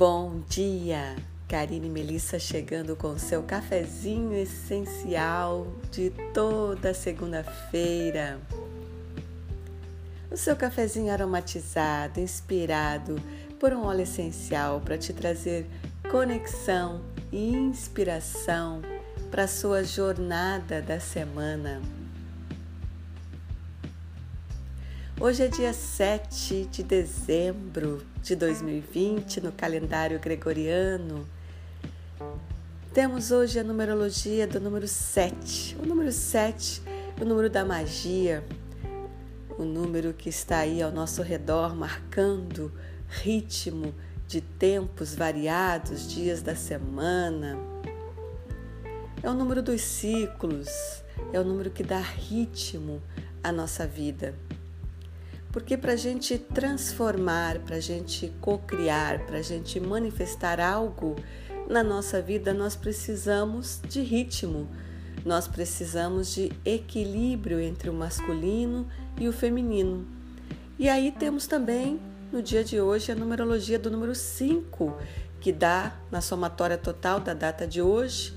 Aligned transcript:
Bom 0.00 0.40
dia! 0.48 1.14
Karine 1.46 1.90
Melissa 1.90 2.38
chegando 2.38 2.96
com 2.96 3.18
seu 3.18 3.42
cafezinho 3.42 4.32
essencial 4.32 5.66
de 5.92 6.08
toda 6.32 6.94
segunda-feira. 6.94 8.40
O 10.30 10.38
seu 10.38 10.56
cafezinho 10.56 11.12
aromatizado, 11.12 12.18
inspirado 12.18 13.16
por 13.58 13.74
um 13.74 13.84
óleo 13.84 14.00
essencial 14.00 14.80
para 14.80 14.96
te 14.96 15.12
trazer 15.12 15.66
conexão 16.10 17.02
e 17.30 17.50
inspiração 17.50 18.80
para 19.30 19.46
sua 19.46 19.84
jornada 19.84 20.80
da 20.80 20.98
semana. 20.98 21.99
Hoje 25.22 25.42
é 25.42 25.48
dia 25.48 25.74
7 25.74 26.64
de 26.72 26.82
dezembro 26.82 28.02
de 28.22 28.34
2020 28.34 29.42
no 29.42 29.52
calendário 29.52 30.18
gregoriano. 30.18 31.28
Temos 32.94 33.30
hoje 33.30 33.58
a 33.58 33.62
numerologia 33.62 34.46
do 34.46 34.58
número 34.58 34.88
7. 34.88 35.76
O 35.78 35.86
número 35.86 36.10
7, 36.10 36.80
o 37.20 37.24
número 37.26 37.50
da 37.50 37.66
magia, 37.66 38.42
o 39.58 39.62
número 39.62 40.14
que 40.14 40.30
está 40.30 40.60
aí 40.60 40.80
ao 40.80 40.90
nosso 40.90 41.20
redor, 41.20 41.76
marcando 41.76 42.72
ritmo 43.06 43.94
de 44.26 44.40
tempos 44.40 45.14
variados, 45.14 46.08
dias 46.08 46.40
da 46.40 46.56
semana. 46.56 47.58
É 49.22 49.28
o 49.28 49.34
número 49.34 49.62
dos 49.62 49.82
ciclos, 49.82 50.70
é 51.30 51.38
o 51.38 51.44
número 51.44 51.70
que 51.70 51.82
dá 51.82 52.00
ritmo 52.00 53.02
à 53.44 53.52
nossa 53.52 53.86
vida. 53.86 54.34
Porque 55.52 55.76
para 55.76 55.92
a 55.92 55.96
gente 55.96 56.38
transformar, 56.38 57.58
para 57.60 57.76
a 57.76 57.80
gente 57.80 58.32
co-criar, 58.40 59.26
para 59.26 59.38
a 59.38 59.42
gente 59.42 59.80
manifestar 59.80 60.60
algo 60.60 61.16
na 61.68 61.82
nossa 61.82 62.22
vida, 62.22 62.54
nós 62.54 62.76
precisamos 62.76 63.80
de 63.88 64.00
ritmo, 64.00 64.68
nós 65.24 65.48
precisamos 65.48 66.32
de 66.32 66.52
equilíbrio 66.64 67.60
entre 67.60 67.90
o 67.90 67.92
masculino 67.92 68.86
e 69.18 69.28
o 69.28 69.32
feminino. 69.32 70.06
E 70.78 70.88
aí 70.88 71.12
temos 71.12 71.46
também, 71.46 72.00
no 72.32 72.42
dia 72.42 72.62
de 72.62 72.80
hoje, 72.80 73.10
a 73.10 73.14
numerologia 73.14 73.78
do 73.78 73.90
número 73.90 74.14
5, 74.14 74.96
que 75.40 75.52
dá 75.52 75.96
na 76.10 76.20
somatória 76.20 76.78
total 76.78 77.18
da 77.18 77.34
data 77.34 77.66
de 77.66 77.82
hoje, 77.82 78.32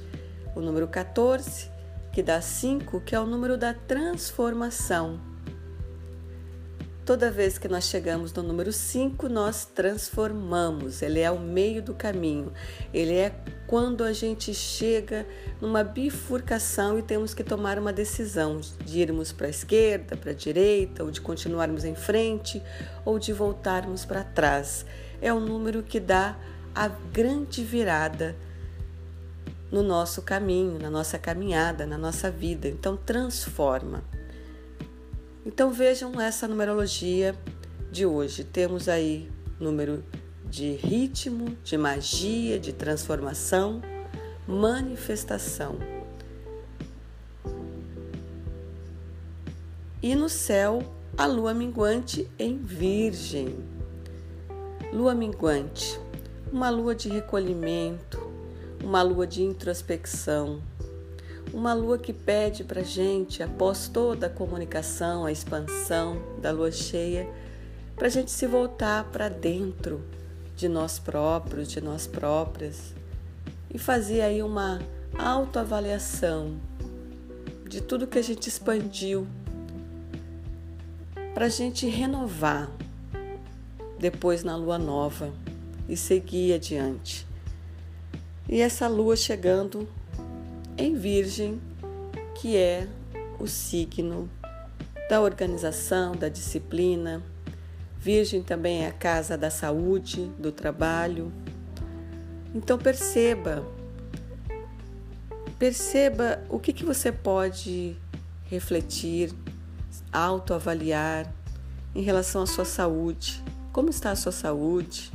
o 0.56 0.62
número 0.62 0.88
14, 0.88 1.70
que 2.12 2.24
dá 2.24 2.42
5, 2.42 3.02
que 3.02 3.16
é 3.16 3.20
o 3.20 3.26
número 3.26 3.56
da 3.56 3.74
transformação. 3.74 5.33
Toda 7.06 7.30
vez 7.30 7.58
que 7.58 7.68
nós 7.68 7.84
chegamos 7.84 8.32
no 8.32 8.42
número 8.42 8.72
5, 8.72 9.28
nós 9.28 9.66
transformamos. 9.66 11.02
Ele 11.02 11.20
é 11.20 11.30
o 11.30 11.38
meio 11.38 11.84
do 11.84 11.94
caminho. 11.94 12.54
Ele 12.94 13.16
é 13.16 13.36
quando 13.68 14.06
a 14.06 14.14
gente 14.14 14.54
chega 14.54 15.28
numa 15.60 15.84
bifurcação 15.84 16.98
e 16.98 17.02
temos 17.02 17.34
que 17.34 17.44
tomar 17.44 17.78
uma 17.78 17.92
decisão 17.92 18.62
de 18.86 19.02
irmos 19.02 19.34
para 19.34 19.48
a 19.48 19.50
esquerda, 19.50 20.16
para 20.16 20.32
a 20.32 20.34
direita, 20.34 21.04
ou 21.04 21.12
de 21.12 21.20
continuarmos 21.20 21.84
em 21.84 21.94
frente, 21.94 22.64
ou 23.04 23.20
de 23.20 23.34
voltarmos 23.34 24.06
para 24.06 24.24
trás. 24.24 24.86
É 25.22 25.34
o 25.34 25.42
número 25.42 25.84
que 25.84 26.00
dá 26.00 26.38
a 26.74 26.88
grande 26.88 27.66
virada 27.66 28.34
no 29.70 29.84
nosso 29.84 30.22
caminho, 30.22 30.80
na 30.80 30.90
nossa 30.90 31.20
caminhada, 31.20 31.86
na 31.86 31.98
nossa 31.98 32.32
vida. 32.32 32.70
Então, 32.70 32.96
transforma. 32.96 34.13
Então 35.46 35.72
vejam 35.72 36.20
essa 36.22 36.48
numerologia 36.48 37.36
de 37.92 38.06
hoje. 38.06 38.44
Temos 38.44 38.88
aí 38.88 39.30
número 39.60 40.04
de 40.46 40.72
ritmo, 40.74 41.58
de 41.64 41.78
magia, 41.78 42.58
de 42.58 42.72
transformação, 42.72 43.82
manifestação. 44.48 45.78
E 50.02 50.16
no 50.16 50.30
céu, 50.30 50.82
a 51.18 51.26
lua 51.26 51.54
minguante 51.54 52.30
em 52.40 52.58
Virgem. 52.58 53.56
Lua 54.94 55.16
minguante, 55.16 56.00
uma 56.52 56.70
lua 56.70 56.94
de 56.94 57.10
recolhimento, 57.10 58.32
uma 58.84 59.02
lua 59.02 59.26
de 59.26 59.44
introspecção, 59.44 60.62
uma 61.54 61.74
lua 61.74 62.00
que 62.00 62.12
pede 62.12 62.64
para 62.64 62.82
gente, 62.82 63.44
após 63.44 63.88
toda 63.88 64.26
a 64.26 64.30
comunicação, 64.30 65.24
a 65.24 65.32
expansão 65.32 66.22
da 66.42 66.52
lua 66.52 66.72
cheia, 66.72 67.30
para 67.96 68.08
a 68.08 68.10
gente 68.10 68.32
se 68.32 68.48
voltar 68.48 69.04
para 69.12 69.30
dentro 69.30 70.04
de 70.56 70.68
nós 70.68 70.98
próprios, 70.98 71.70
de 71.70 71.80
nós 71.80 72.08
próprias 72.08 72.94
e 73.72 73.78
fazer 73.78 74.22
aí 74.22 74.42
uma 74.42 74.82
autoavaliação 75.18 76.58
de 77.70 77.82
tudo 77.82 78.08
que 78.08 78.18
a 78.18 78.24
gente 78.24 78.48
expandiu 78.48 79.28
para 81.36 81.46
a 81.46 81.50
gente 81.50 81.88
renovar 81.88 82.70
depois 84.00 84.44
na 84.44 84.56
lua 84.56 84.78
nova 84.78 85.32
e 85.88 85.96
seguir 85.96 86.54
adiante. 86.54 87.28
E 88.50 88.60
essa 88.60 88.88
lua 88.88 89.16
chegando 89.16 89.88
em 90.78 90.96
Virgem, 90.96 91.62
que 92.36 92.58
é 92.58 92.88
o 93.40 93.48
signo 93.48 94.30
da 95.10 95.22
organização, 95.22 96.16
da 96.16 96.30
disciplina. 96.30 97.22
Virgem 98.00 98.42
também 98.42 98.84
é 98.84 98.88
a 98.88 98.92
casa 98.92 99.38
da 99.38 99.50
saúde, 99.50 100.32
do 100.38 100.52
trabalho. 100.52 101.32
Então 102.54 102.78
perceba, 102.78 103.66
perceba 105.58 106.44
o 106.50 106.60
que, 106.60 106.74
que 106.74 106.86
você 106.86 107.12
pode 107.12 107.96
refletir, 108.46 109.34
autoavaliar 110.12 111.32
em 111.96 112.02
relação 112.02 112.44
à 112.44 112.46
sua 112.46 112.66
saúde. 112.66 113.44
Como 113.72 113.90
está 113.90 114.12
a 114.12 114.16
sua 114.16 114.32
saúde? 114.32 115.12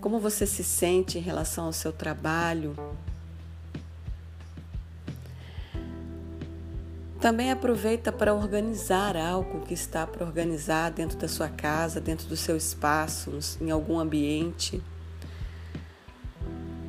Como 0.00 0.20
você 0.20 0.46
se 0.46 0.62
sente 0.62 1.18
em 1.18 1.20
relação 1.20 1.66
ao 1.66 1.72
seu 1.72 1.92
trabalho? 1.92 2.76
Também 7.24 7.50
aproveita 7.50 8.12
para 8.12 8.34
organizar 8.34 9.16
algo 9.16 9.62
que 9.62 9.72
está 9.72 10.06
para 10.06 10.26
organizar 10.26 10.90
dentro 10.90 11.16
da 11.16 11.26
sua 11.26 11.48
casa, 11.48 11.98
dentro 11.98 12.26
do 12.26 12.36
seu 12.36 12.54
espaço, 12.54 13.38
em 13.62 13.70
algum 13.70 13.98
ambiente. 13.98 14.82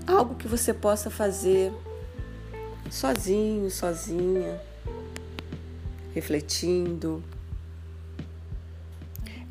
Algo 0.05 0.35
que 0.35 0.45
você 0.45 0.73
possa 0.73 1.09
fazer 1.09 1.71
sozinho, 2.91 3.71
sozinha, 3.71 4.61
refletindo. 6.13 7.23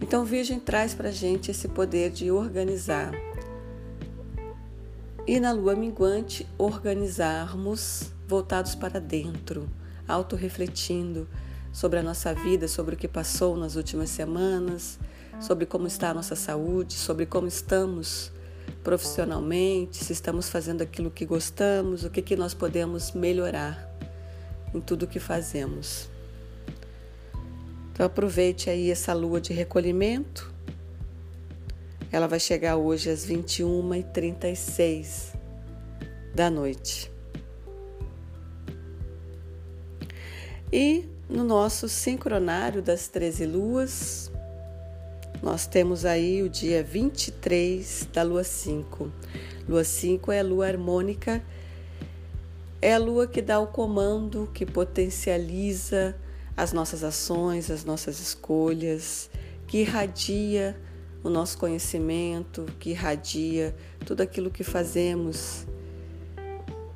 Então, 0.02 0.22
Virgem 0.22 0.60
traz 0.60 0.92
para 0.92 1.10
gente 1.10 1.50
esse 1.50 1.66
poder 1.66 2.10
de 2.10 2.30
organizar. 2.30 3.10
E 5.26 5.40
na 5.40 5.50
lua 5.50 5.74
minguante, 5.74 6.46
organizarmos 6.58 8.12
voltados 8.28 8.74
para 8.74 9.00
dentro 9.00 9.66
autorrefletindo 10.06 11.28
sobre 11.72 11.98
a 11.98 12.02
nossa 12.02 12.32
vida, 12.32 12.68
sobre 12.68 12.94
o 12.94 12.98
que 12.98 13.08
passou 13.08 13.56
nas 13.56 13.76
últimas 13.76 14.10
semanas, 14.10 14.98
sobre 15.40 15.66
como 15.66 15.86
está 15.86 16.10
a 16.10 16.14
nossa 16.14 16.36
saúde, 16.36 16.94
sobre 16.94 17.26
como 17.26 17.48
estamos 17.48 18.32
profissionalmente, 18.82 20.04
se 20.04 20.12
estamos 20.12 20.48
fazendo 20.48 20.82
aquilo 20.82 21.10
que 21.10 21.24
gostamos, 21.24 22.04
o 22.04 22.10
que, 22.10 22.22
que 22.22 22.36
nós 22.36 22.54
podemos 22.54 23.12
melhorar 23.12 23.90
em 24.74 24.80
tudo 24.80 25.04
o 25.04 25.08
que 25.08 25.18
fazemos. 25.18 26.08
Então 27.92 28.06
aproveite 28.06 28.68
aí 28.68 28.90
essa 28.90 29.14
lua 29.14 29.40
de 29.40 29.52
recolhimento. 29.52 30.52
Ela 32.10 32.26
vai 32.26 32.40
chegar 32.40 32.76
hoje 32.76 33.10
às 33.10 33.26
21h36 33.26 35.34
da 36.34 36.50
noite. 36.50 37.13
E 40.72 41.08
no 41.28 41.44
nosso 41.44 41.88
sincronário 41.88 42.82
das 42.82 43.08
13 43.08 43.46
luas, 43.46 44.30
nós 45.42 45.66
temos 45.66 46.04
aí 46.04 46.42
o 46.42 46.48
dia 46.48 46.82
23 46.82 48.08
da 48.12 48.22
lua 48.22 48.44
5. 48.44 49.10
Lua 49.68 49.84
5 49.84 50.32
é 50.32 50.40
a 50.40 50.42
lua 50.42 50.66
harmônica, 50.66 51.42
é 52.80 52.94
a 52.94 52.98
lua 52.98 53.26
que 53.26 53.42
dá 53.42 53.60
o 53.60 53.66
comando, 53.66 54.50
que 54.54 54.64
potencializa 54.64 56.16
as 56.56 56.72
nossas 56.72 57.04
ações, 57.04 57.70
as 57.70 57.84
nossas 57.84 58.20
escolhas, 58.20 59.30
que 59.66 59.78
irradia 59.78 60.76
o 61.22 61.28
nosso 61.28 61.58
conhecimento, 61.58 62.66
que 62.78 62.90
irradia 62.90 63.74
tudo 64.04 64.22
aquilo 64.22 64.50
que 64.50 64.62
fazemos 64.62 65.66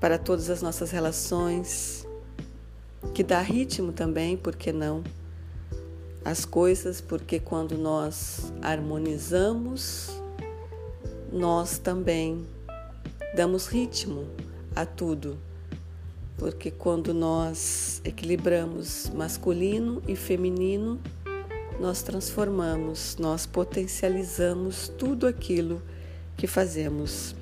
para 0.01 0.17
todas 0.19 0.49
as 0.49 0.63
nossas 0.63 0.91
relações 0.91 2.08
que 3.15 3.23
dá 3.23 3.41
ritmo 3.41 3.93
também, 3.93 4.37
por 4.37 4.57
que 4.57 4.73
não? 4.73 5.03
As 6.25 6.45
coisas, 6.45 7.01
porque 7.01 7.39
quando 7.39 7.77
nós 7.79 8.53
harmonizamos, 8.61 10.11
nós 11.33 11.79
também 11.79 12.47
damos 13.35 13.67
ritmo 13.67 14.27
a 14.75 14.85
tudo. 14.85 15.39
Porque 16.37 16.71
quando 16.71 17.13
nós 17.13 18.01
equilibramos 18.05 19.11
masculino 19.15 20.03
e 20.07 20.15
feminino, 20.15 21.01
nós 21.81 22.03
transformamos, 22.03 23.17
nós 23.19 23.47
potencializamos 23.47 24.89
tudo 24.89 25.27
aquilo 25.27 25.83
que 26.37 26.47
fazemos. 26.47 27.35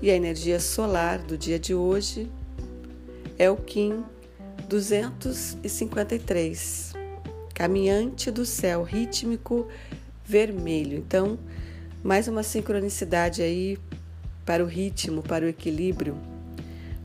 E 0.00 0.10
a 0.10 0.14
energia 0.14 0.60
solar 0.60 1.18
do 1.18 1.36
dia 1.36 1.58
de 1.58 1.74
hoje 1.74 2.30
é 3.38 3.50
o 3.50 3.56
Kim 3.56 4.04
253, 4.68 6.92
caminhante 7.54 8.30
do 8.30 8.44
céu 8.44 8.82
rítmico 8.82 9.66
vermelho. 10.24 10.98
Então, 10.98 11.38
mais 12.02 12.26
uma 12.26 12.42
sincronicidade 12.42 13.40
aí 13.40 13.78
para 14.44 14.64
o 14.64 14.66
ritmo, 14.66 15.22
para 15.22 15.44
o 15.44 15.48
equilíbrio. 15.48 16.18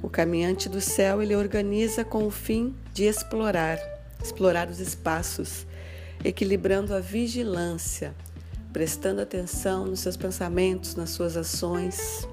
O 0.01 0.09
caminhante 0.09 0.68
do 0.68 0.81
céu 0.81 1.21
ele 1.21 1.35
organiza 1.35 2.03
com 2.03 2.25
o 2.25 2.31
fim 2.31 2.74
de 2.94 3.03
explorar, 3.03 3.77
explorar 4.21 4.69
os 4.69 4.79
espaços, 4.79 5.68
equilibrando 6.25 6.94
a 6.94 7.00
vigilância, 7.00 8.13
prestando 8.74 9.21
atenção 9.21 9.86
nos 9.86 10.00
seus 10.00 10.18
pensamentos, 10.18 10.95
nas 10.95 11.12
suas 11.12 11.38
ações. 11.38 12.27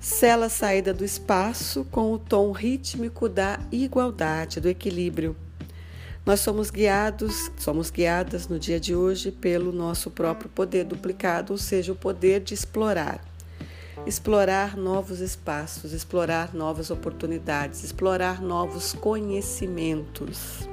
Sela 0.00 0.46
a 0.46 0.50
saída 0.50 0.92
do 0.92 1.04
espaço 1.04 1.86
com 1.90 2.12
o 2.12 2.18
tom 2.18 2.50
rítmico 2.52 3.28
da 3.28 3.60
igualdade, 3.70 4.60
do 4.60 4.68
equilíbrio 4.68 5.36
nós 6.24 6.40
somos 6.40 6.70
guiados, 6.70 7.50
somos 7.56 7.90
guiadas 7.90 8.46
no 8.46 8.58
dia 8.58 8.78
de 8.78 8.94
hoje 8.94 9.32
pelo 9.32 9.72
nosso 9.72 10.10
próprio 10.10 10.50
poder 10.50 10.84
duplicado, 10.84 11.52
ou 11.52 11.58
seja, 11.58 11.92
o 11.92 11.96
poder 11.96 12.40
de 12.40 12.52
explorar. 12.52 13.24
Explorar 14.06 14.76
novos 14.76 15.20
espaços, 15.20 15.92
explorar 15.92 16.54
novas 16.54 16.90
oportunidades, 16.90 17.82
explorar 17.82 18.40
novos 18.40 18.92
conhecimentos. 18.92 20.68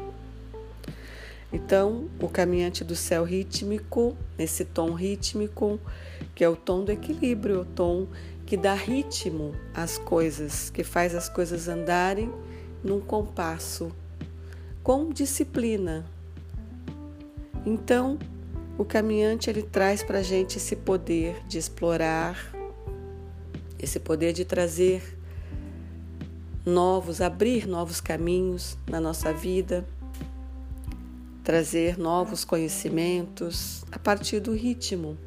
Então, 1.51 2.09
o 2.21 2.27
caminhante 2.27 2.83
do 2.83 2.95
céu 2.95 3.23
rítmico, 3.23 4.17
nesse 4.37 4.65
tom 4.65 4.93
rítmico, 4.93 5.79
que 6.35 6.43
é 6.43 6.49
o 6.49 6.57
tom 6.57 6.83
do 6.83 6.91
equilíbrio, 6.91 7.61
o 7.61 7.65
tom 7.65 8.05
que 8.47 8.55
dá 8.55 8.73
ritmo 8.73 9.53
às 9.73 9.97
coisas, 9.97 10.69
que 10.69 10.81
faz 10.81 11.13
as 11.13 11.27
coisas 11.27 11.67
andarem 11.67 12.33
num 12.81 13.01
compasso 13.01 13.91
com 14.81 15.09
disciplina. 15.09 16.05
Então, 17.65 18.17
o 18.77 18.85
caminhante 18.85 19.49
ele 19.49 19.61
traz 19.61 20.01
para 20.01 20.19
a 20.19 20.23
gente 20.23 20.57
esse 20.57 20.77
poder 20.77 21.45
de 21.45 21.57
explorar, 21.57 22.55
esse 23.77 23.99
poder 23.99 24.31
de 24.31 24.45
trazer 24.45 25.03
novos, 26.65 27.19
abrir 27.19 27.67
novos 27.67 27.99
caminhos 27.99 28.77
na 28.89 29.01
nossa 29.01 29.33
vida, 29.33 29.85
trazer 31.43 31.99
novos 31.99 32.45
conhecimentos 32.45 33.83
a 33.91 33.99
partir 33.99 34.39
do 34.39 34.53
ritmo, 34.53 35.17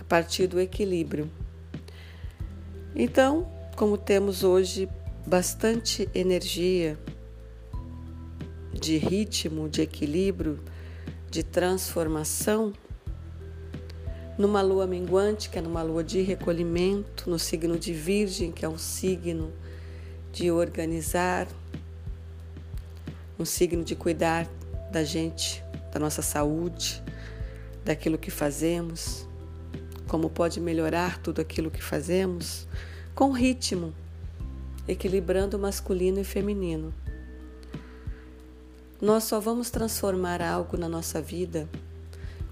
a 0.00 0.04
partir 0.04 0.46
do 0.46 0.58
equilíbrio. 0.58 1.30
Então, 2.94 3.46
como 3.76 3.96
temos 3.96 4.42
hoje 4.42 4.88
bastante 5.26 6.08
energia, 6.14 6.98
de 8.72 8.96
ritmo, 8.96 9.68
de 9.68 9.82
equilíbrio, 9.82 10.58
de 11.30 11.42
transformação, 11.42 12.72
numa 14.38 14.62
lua 14.62 14.86
minguante, 14.86 15.50
que 15.50 15.58
é 15.58 15.62
numa 15.62 15.82
lua 15.82 16.02
de 16.02 16.22
recolhimento, 16.22 17.28
no 17.28 17.38
signo 17.38 17.78
de 17.78 17.92
Virgem, 17.92 18.50
que 18.50 18.64
é 18.64 18.68
um 18.68 18.78
signo 18.78 19.52
de 20.32 20.50
organizar, 20.50 21.46
um 23.38 23.44
signo 23.44 23.84
de 23.84 23.94
cuidar 23.94 24.48
da 24.90 25.04
gente, 25.04 25.62
da 25.92 26.00
nossa 26.00 26.22
saúde, 26.22 27.02
daquilo 27.84 28.16
que 28.16 28.30
fazemos, 28.30 29.28
como 30.10 30.28
pode 30.28 30.60
melhorar 30.60 31.18
tudo 31.18 31.40
aquilo 31.40 31.70
que 31.70 31.80
fazemos, 31.80 32.66
com 33.14 33.30
ritmo, 33.30 33.94
equilibrando 34.88 35.56
masculino 35.56 36.18
e 36.18 36.24
feminino. 36.24 36.92
Nós 39.00 39.22
só 39.22 39.38
vamos 39.38 39.70
transformar 39.70 40.42
algo 40.42 40.76
na 40.76 40.88
nossa 40.88 41.22
vida 41.22 41.68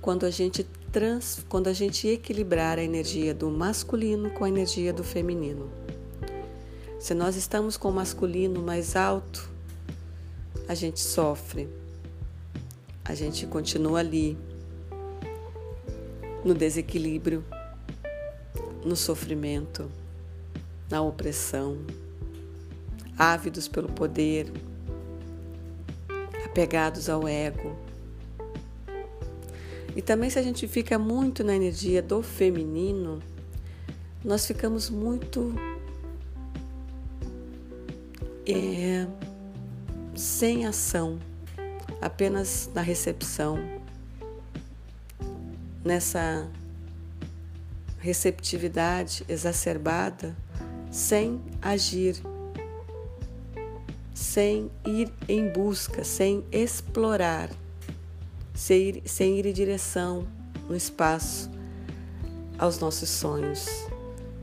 quando 0.01 0.25
a 0.25 0.31
gente 0.31 0.63
trans, 0.93 1.45
quando 1.49 1.67
a 1.67 1.73
gente 1.73 2.07
equilibrar 2.07 2.79
a 2.79 2.83
energia 2.85 3.35
do 3.35 3.51
masculino 3.51 4.31
com 4.31 4.45
a 4.45 4.49
energia 4.49 4.93
do 4.93 5.03
feminino. 5.03 5.69
Se 7.01 7.13
nós 7.13 7.35
estamos 7.35 7.77
com 7.77 7.89
o 7.89 7.93
masculino 7.93 8.63
mais 8.63 8.95
alto, 8.95 9.51
a 10.69 10.77
gente 10.77 11.01
sofre. 11.01 11.69
A 13.05 13.17
gente 13.17 13.49
continua 13.49 13.99
ali 13.99 14.39
no 16.45 16.55
desequilíbrio, 16.55 17.45
no 18.85 18.97
sofrimento, 18.97 19.91
na 20.91 21.03
opressão, 21.03 21.79
ávidos 23.17 23.69
pelo 23.69 23.89
poder, 23.89 24.51
apegados 26.45 27.09
ao 27.09 27.27
ego. 27.27 27.77
E 29.95 30.03
também, 30.03 30.31
se 30.31 30.39
a 30.39 30.43
gente 30.43 30.67
fica 30.69 30.99
muito 30.99 31.43
na 31.43 31.55
energia 31.55 32.01
do 32.01 32.23
feminino, 32.23 33.21
nós 34.25 34.47
ficamos 34.47 34.89
muito 34.89 35.55
é, 38.47 39.07
sem 40.15 40.67
ação, 40.67 41.19
apenas 42.01 42.71
na 42.75 42.81
recepção, 42.81 43.78
nessa 45.89 46.47
receptividade 47.99 49.25
exacerbada, 49.27 50.37
sem 50.91 51.41
agir 51.63 52.23
sem 54.13 54.71
ir 54.85 55.11
em 55.27 55.49
busca, 55.49 56.05
sem 56.05 56.45
explorar, 56.53 57.49
sem 58.53 58.89
ir, 58.89 59.03
sem 59.07 59.39
ir 59.39 59.47
em 59.47 59.53
direção 59.53 60.29
no 60.69 60.77
espaço 60.77 61.51
aos 62.59 62.79
nossos 62.79 63.09
sonhos. 63.09 63.67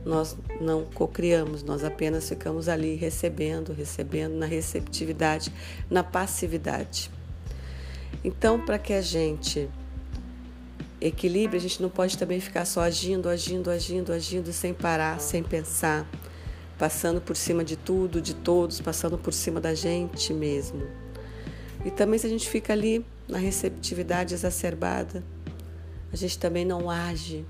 Nós 0.04 0.36
não 0.60 0.84
cocriamos, 0.84 1.62
nós 1.62 1.84
apenas 1.84 2.28
ficamos 2.28 2.68
ali 2.68 2.96
recebendo, 2.96 3.72
recebendo, 3.72 4.34
na 4.34 4.46
receptividade, 4.46 5.52
na 5.88 6.02
passividade. 6.02 7.10
Então, 8.24 8.58
para 8.58 8.78
que 8.80 8.92
a 8.92 9.02
gente 9.02 9.68
equilibre, 11.06 11.56
a 11.56 11.60
gente 11.60 11.80
não 11.80 11.88
pode 11.88 12.16
também 12.18 12.40
ficar 12.40 12.64
só 12.64 12.80
agindo, 12.80 13.28
agindo, 13.28 13.70
agindo, 13.70 14.12
agindo, 14.12 14.52
sem 14.52 14.74
parar, 14.74 15.20
sem 15.20 15.42
pensar 15.42 16.08
passando 16.78 17.20
por 17.20 17.36
cima 17.36 17.64
de 17.64 17.76
tudo, 17.76 18.20
de 18.20 18.34
todos, 18.34 18.80
passando 18.80 19.16
por 19.16 19.32
cima 19.32 19.60
da 19.60 19.74
gente 19.74 20.32
mesmo. 20.32 20.86
E 21.84 21.90
também 21.90 22.18
se 22.18 22.26
a 22.26 22.30
gente 22.30 22.48
fica 22.48 22.72
ali 22.72 23.04
na 23.28 23.38
receptividade 23.38 24.34
exacerbada, 24.34 25.24
a 26.12 26.16
gente 26.16 26.38
também 26.38 26.64
não 26.64 26.90
age, 26.90 27.44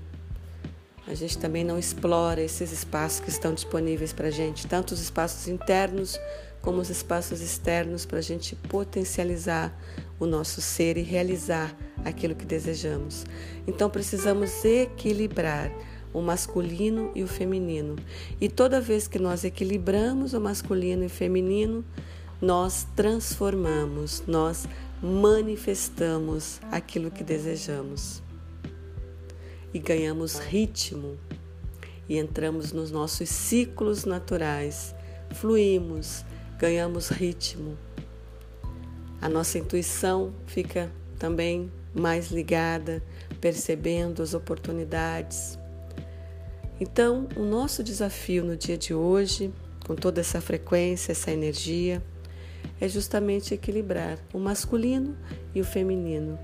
a 1.05 1.13
gente 1.13 1.37
também 1.37 1.63
não 1.63 1.77
explora 1.77 2.41
esses 2.41 2.71
espaços 2.71 3.19
que 3.19 3.29
estão 3.29 3.53
disponíveis 3.53 4.11
para 4.11 4.27
a 4.27 4.31
gente, 4.31 4.67
tanto 4.67 4.93
os 4.93 4.99
espaços 4.99 5.47
internos 5.47 6.19
como 6.61 6.81
os 6.81 6.89
espaços 6.89 7.39
externos, 7.39 8.05
para 8.05 8.19
a 8.19 8.21
gente 8.21 8.55
potencializar 8.55 9.77
o 10.19 10.25
nosso 10.25 10.59
ser 10.59 10.97
e 10.97 11.01
realizar 11.01 11.73
aquilo 12.07 12.35
que 12.35 12.45
desejamos. 12.45 13.25
Então 13.65 13.89
precisamos 13.89 14.63
equilibrar 14.65 15.71
o 16.13 16.21
masculino 16.21 17.11
e 17.13 17.23
o 17.23 17.27
feminino. 17.27 17.95
E 18.39 18.49
toda 18.49 18.81
vez 18.81 19.07
que 19.07 19.19
nós 19.19 19.43
equilibramos 19.43 20.33
o 20.33 20.41
masculino 20.41 21.03
e 21.03 21.07
o 21.07 21.09
feminino, 21.09 21.85
nós 22.41 22.87
transformamos, 22.95 24.23
nós 24.27 24.67
manifestamos 25.01 26.59
aquilo 26.71 27.11
que 27.11 27.23
desejamos. 27.23 28.21
E 29.73 29.79
ganhamos 29.79 30.39
ritmo 30.39 31.17
e 32.09 32.17
entramos 32.17 32.71
nos 32.71 32.89
nossos 32.89 33.29
ciclos 33.29 34.05
naturais, 34.05 34.95
fluímos, 35.31 36.23
ganhamos 36.57 37.09
ritmo. 37.09 37.77
A 39.21 39.27
nossa 39.27 39.57
intuição 39.57 40.33
fica 40.45 40.91
também 41.19 41.71
mais 41.97 42.31
ligada, 42.31 43.03
percebendo 43.39 44.21
as 44.21 44.33
oportunidades, 44.33 45.57
então, 46.79 47.27
o 47.35 47.43
nosso 47.43 47.83
desafio 47.83 48.43
no 48.43 48.55
dia 48.55 48.77
de 48.77 48.93
hoje, 48.93 49.51
com 49.85 49.95
toda 49.95 50.21
essa 50.21 50.39
frequência, 50.39 51.11
essa 51.11 51.31
energia, 51.31 52.03
é 52.79 52.87
justamente 52.87 53.53
equilibrar 53.53 54.19
o 54.31 54.37
masculino 54.37 55.17
e 55.55 55.61
o 55.61 55.65
feminino. 55.65 56.37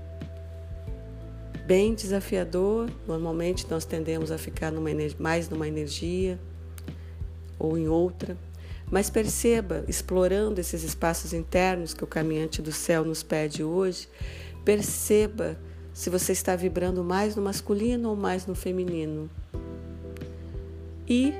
bem 1.66 1.94
desafiador. 1.94 2.90
Normalmente 3.06 3.66
nós 3.70 3.86
tendemos 3.86 4.30
a 4.30 4.36
ficar 4.36 4.70
numa, 4.70 4.90
mais 5.18 5.48
numa 5.48 5.66
energia 5.66 6.38
ou 7.58 7.78
em 7.78 7.88
outra. 7.88 8.36
Mas 8.90 9.08
perceba, 9.08 9.82
explorando 9.88 10.60
esses 10.60 10.82
espaços 10.82 11.32
internos 11.32 11.94
que 11.94 12.04
o 12.04 12.06
caminhante 12.06 12.60
do 12.60 12.70
céu 12.70 13.02
nos 13.02 13.22
pede 13.22 13.64
hoje, 13.64 14.08
perceba 14.64 15.58
se 15.92 16.10
você 16.10 16.32
está 16.32 16.56
vibrando 16.56 17.04
mais 17.04 17.36
no 17.36 17.42
masculino 17.42 18.10
ou 18.10 18.16
mais 18.16 18.46
no 18.46 18.54
feminino. 18.54 19.30
E 21.08 21.32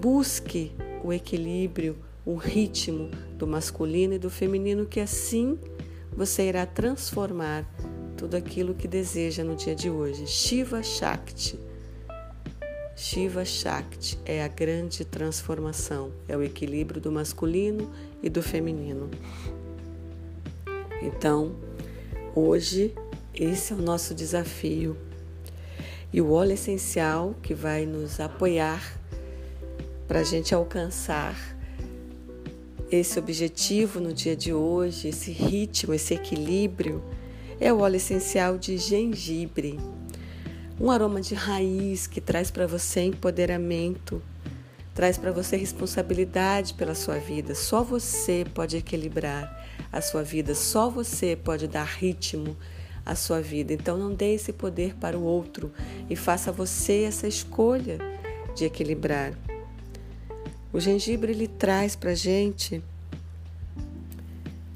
busque 0.00 0.72
o 1.04 1.12
equilíbrio, 1.12 1.96
o 2.24 2.36
ritmo 2.36 3.10
do 3.36 3.46
masculino 3.46 4.14
e 4.14 4.18
do 4.18 4.30
feminino, 4.30 4.86
que 4.86 5.00
assim 5.00 5.58
você 6.16 6.48
irá 6.48 6.64
transformar 6.64 7.68
tudo 8.16 8.36
aquilo 8.36 8.74
que 8.74 8.86
deseja 8.86 9.42
no 9.42 9.56
dia 9.56 9.74
de 9.74 9.90
hoje. 9.90 10.26
Shiva 10.26 10.82
Shakti. 10.82 11.58
Shiva 12.94 13.44
Shakti 13.44 14.18
é 14.24 14.44
a 14.44 14.48
grande 14.48 15.04
transformação, 15.04 16.12
é 16.28 16.36
o 16.36 16.42
equilíbrio 16.42 17.00
do 17.00 17.10
masculino 17.10 17.90
e 18.22 18.30
do 18.30 18.42
feminino. 18.42 19.10
Então, 21.02 21.56
hoje, 22.34 22.94
esse 23.34 23.72
é 23.72 23.76
o 23.76 23.80
nosso 23.80 24.14
desafio. 24.14 24.96
E 26.12 26.20
o 26.20 26.32
óleo 26.32 26.52
essencial 26.52 27.34
que 27.42 27.54
vai 27.54 27.86
nos 27.86 28.20
apoiar 28.20 28.98
para 30.06 30.20
a 30.20 30.24
gente 30.24 30.54
alcançar 30.54 31.34
esse 32.90 33.18
objetivo 33.18 33.98
no 33.98 34.12
dia 34.12 34.36
de 34.36 34.52
hoje, 34.52 35.08
esse 35.08 35.30
ritmo, 35.32 35.94
esse 35.94 36.12
equilíbrio, 36.12 37.02
é 37.58 37.72
o 37.72 37.80
óleo 37.80 37.96
essencial 37.96 38.58
de 38.58 38.76
gengibre. 38.76 39.80
Um 40.78 40.90
aroma 40.90 41.20
de 41.20 41.34
raiz 41.34 42.06
que 42.06 42.20
traz 42.20 42.50
para 42.50 42.66
você 42.66 43.00
empoderamento, 43.02 44.20
traz 44.94 45.16
para 45.16 45.32
você 45.32 45.56
responsabilidade 45.56 46.74
pela 46.74 46.94
sua 46.94 47.16
vida. 47.16 47.54
Só 47.54 47.82
você 47.82 48.44
pode 48.52 48.76
equilibrar 48.76 49.61
a 49.92 50.00
sua 50.00 50.22
vida, 50.22 50.54
só 50.54 50.88
você 50.88 51.36
pode 51.36 51.68
dar 51.68 51.84
ritmo 51.84 52.56
à 53.04 53.14
sua 53.14 53.40
vida. 53.40 53.72
Então 53.72 53.98
não 53.98 54.14
dê 54.14 54.34
esse 54.34 54.52
poder 54.52 54.96
para 54.96 55.18
o 55.18 55.22
outro 55.22 55.70
e 56.08 56.16
faça 56.16 56.50
você 56.50 57.02
essa 57.02 57.28
escolha 57.28 57.98
de 58.56 58.64
equilibrar. 58.64 59.34
O 60.72 60.80
gengibre 60.80 61.32
ele 61.32 61.46
traz 61.46 61.94
para 61.94 62.14
gente 62.14 62.82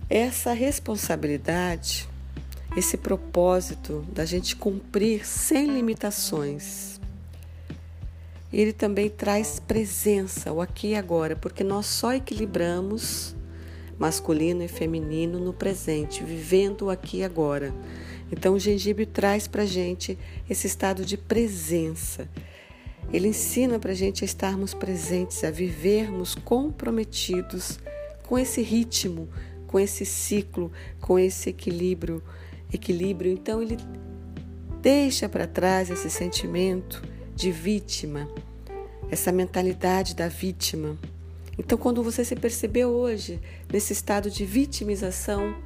essa 0.08 0.52
responsabilidade 0.52 2.08
esse 2.76 2.98
propósito 2.98 4.06
da 4.12 4.26
gente 4.26 4.54
cumprir 4.54 5.26
sem 5.26 5.66
limitações. 5.66 7.00
Ele 8.52 8.72
também 8.72 9.08
traz 9.08 9.58
presença, 9.58 10.52
o 10.52 10.60
aqui 10.60 10.88
e 10.88 10.94
agora, 10.94 11.34
porque 11.34 11.64
nós 11.64 11.86
só 11.86 12.12
equilibramos 12.12 13.34
masculino 13.98 14.62
e 14.62 14.68
feminino 14.68 15.38
no 15.38 15.52
presente, 15.52 16.22
vivendo 16.22 16.90
aqui 16.90 17.22
agora. 17.22 17.74
Então, 18.30 18.54
o 18.54 18.58
gengibre 18.58 19.06
traz 19.06 19.46
para 19.46 19.64
gente 19.64 20.18
esse 20.48 20.66
estado 20.66 21.04
de 21.04 21.16
presença. 21.16 22.28
Ele 23.12 23.28
ensina 23.28 23.78
para 23.78 23.92
a 23.92 23.94
gente 23.94 24.24
a 24.24 24.26
estarmos 24.26 24.74
presentes, 24.74 25.44
a 25.44 25.50
vivermos 25.50 26.34
comprometidos 26.34 27.78
com 28.26 28.38
esse 28.38 28.62
ritmo, 28.62 29.28
com 29.66 29.78
esse 29.78 30.04
ciclo, 30.04 30.72
com 31.00 31.18
esse 31.18 31.50
equilíbrio 31.50 32.22
equilíbrio, 32.72 33.32
então 33.32 33.62
ele 33.62 33.76
deixa 34.80 35.28
para 35.28 35.46
trás 35.46 35.90
esse 35.90 36.10
sentimento 36.10 37.02
de 37.34 37.50
vítima, 37.50 38.28
essa 39.10 39.32
mentalidade 39.32 40.14
da 40.14 40.28
vítima. 40.28 40.96
Então, 41.58 41.78
quando 41.78 42.02
você 42.02 42.24
se 42.24 42.36
perceber 42.36 42.84
hoje 42.84 43.40
nesse 43.72 43.92
estado 43.92 44.30
de 44.30 44.44
vitimização, 44.44 45.56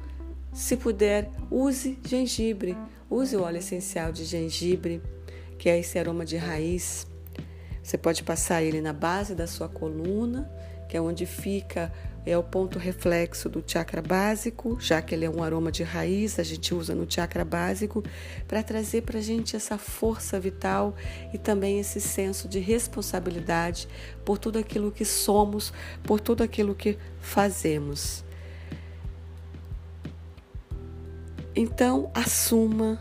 se 0.53 0.77
puder, 0.77 1.29
use 1.49 1.97
gengibre, 2.05 2.77
use 3.09 3.35
o 3.35 3.43
óleo 3.43 3.57
essencial 3.57 4.11
de 4.11 4.25
gengibre, 4.25 5.01
que 5.57 5.69
é 5.69 5.79
esse 5.79 5.99
aroma 5.99 6.25
de 6.25 6.37
raiz. 6.37 7.07
Você 7.83 7.97
pode 7.97 8.23
passar 8.23 8.61
ele 8.61 8.81
na 8.81 8.93
base 8.93 9.35
da 9.35 9.47
sua 9.47 9.67
coluna, 9.67 10.49
que 10.89 10.95
é 10.95 11.01
onde 11.01 11.25
fica 11.25 11.91
é 12.25 12.37
o 12.37 12.43
ponto 12.43 12.77
reflexo 12.77 13.49
do 13.49 13.63
chakra 13.65 14.01
básico, 14.01 14.77
já 14.79 15.01
que 15.01 15.15
ele 15.15 15.25
é 15.25 15.29
um 15.29 15.43
aroma 15.43 15.71
de 15.71 15.83
raiz, 15.83 16.37
a 16.37 16.43
gente 16.43 16.73
usa 16.73 16.93
no 16.93 17.09
chakra 17.09 17.43
básico 17.43 18.03
para 18.47 18.61
trazer 18.61 19.01
para 19.01 19.17
a 19.19 19.21
gente 19.21 19.55
essa 19.55 19.77
força 19.77 20.39
vital 20.39 20.95
e 21.33 21.37
também 21.37 21.79
esse 21.79 21.99
senso 21.99 22.47
de 22.47 22.59
responsabilidade 22.59 23.87
por 24.23 24.37
tudo 24.37 24.59
aquilo 24.59 24.91
que 24.91 25.03
somos, 25.03 25.73
por 26.03 26.19
tudo 26.19 26.43
aquilo 26.43 26.75
que 26.75 26.97
fazemos. 27.19 28.23
Então, 31.55 32.09
assuma 32.13 32.99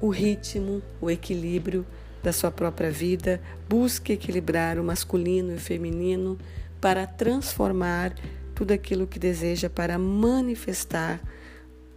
o 0.00 0.08
ritmo, 0.08 0.82
o 1.00 1.10
equilíbrio 1.10 1.86
da 2.22 2.32
sua 2.32 2.50
própria 2.50 2.90
vida, 2.90 3.40
busque 3.68 4.12
equilibrar 4.12 4.78
o 4.78 4.84
masculino 4.84 5.52
e 5.52 5.56
o 5.56 5.60
feminino 5.60 6.38
para 6.80 7.06
transformar 7.06 8.14
tudo 8.54 8.72
aquilo 8.72 9.06
que 9.06 9.18
deseja, 9.18 9.68
para 9.68 9.98
manifestar 9.98 11.20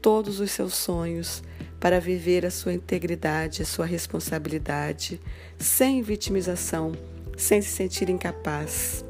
todos 0.01 0.39
os 0.39 0.51
seus 0.51 0.73
sonhos, 0.73 1.41
para 1.79 1.99
viver 1.99 2.45
a 2.45 2.51
sua 2.51 2.73
integridade, 2.73 3.61
a 3.61 3.65
sua 3.65 3.85
responsabilidade, 3.85 5.19
sem 5.57 6.01
vitimização, 6.01 6.93
sem 7.37 7.61
se 7.61 7.69
sentir 7.69 8.09
incapaz. 8.09 9.03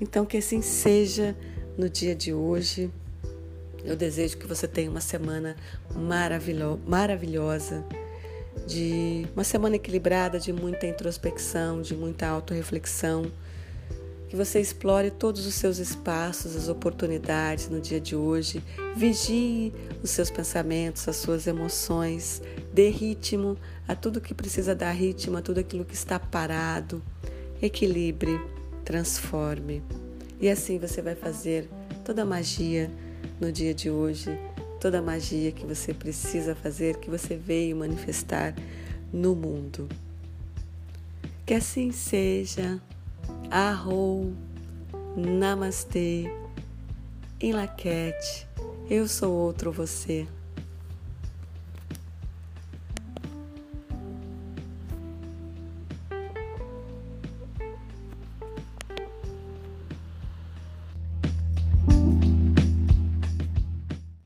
Então, 0.00 0.24
que 0.24 0.38
assim 0.38 0.62
seja 0.62 1.36
no 1.76 1.88
dia 1.88 2.14
de 2.14 2.32
hoje. 2.32 2.90
Eu 3.84 3.96
desejo 3.96 4.36
que 4.36 4.46
você 4.46 4.68
tenha 4.68 4.90
uma 4.90 5.00
semana 5.00 5.56
maravilhosa, 6.86 7.84
de 8.66 9.26
uma 9.34 9.44
semana 9.44 9.76
equilibrada, 9.76 10.38
de 10.38 10.52
muita 10.52 10.86
introspecção, 10.86 11.80
de 11.80 11.94
muita 11.94 12.26
autorreflexão 12.26 13.30
que 14.30 14.36
você 14.36 14.60
explore 14.60 15.10
todos 15.10 15.44
os 15.44 15.54
seus 15.54 15.78
espaços, 15.78 16.54
as 16.54 16.68
oportunidades 16.68 17.68
no 17.68 17.80
dia 17.80 18.00
de 18.00 18.14
hoje. 18.14 18.62
Vigie 18.94 19.74
os 20.04 20.10
seus 20.10 20.30
pensamentos, 20.30 21.08
as 21.08 21.16
suas 21.16 21.48
emoções. 21.48 22.40
Dê 22.72 22.90
ritmo 22.90 23.58
a 23.88 23.96
tudo 23.96 24.20
que 24.20 24.32
precisa 24.32 24.72
dar 24.72 24.92
ritmo, 24.92 25.36
a 25.36 25.42
tudo 25.42 25.58
aquilo 25.58 25.84
que 25.84 25.94
está 25.94 26.16
parado. 26.16 27.02
Equilibre, 27.60 28.40
transforme. 28.84 29.82
E 30.40 30.48
assim 30.48 30.78
você 30.78 31.02
vai 31.02 31.16
fazer 31.16 31.68
toda 32.04 32.22
a 32.22 32.24
magia 32.24 32.88
no 33.40 33.50
dia 33.50 33.74
de 33.74 33.90
hoje, 33.90 34.30
toda 34.80 35.00
a 35.00 35.02
magia 35.02 35.50
que 35.50 35.66
você 35.66 35.92
precisa 35.92 36.54
fazer, 36.54 36.98
que 36.98 37.10
você 37.10 37.34
veio 37.34 37.76
manifestar 37.76 38.54
no 39.12 39.34
mundo. 39.34 39.88
Que 41.44 41.54
assim 41.54 41.90
seja. 41.90 42.80
Arrou, 43.50 44.32
Namastê, 45.16 46.30
em 47.40 47.52
Laquete, 47.52 48.46
eu 48.88 49.08
sou 49.08 49.32
outro 49.32 49.72
você. 49.72 50.26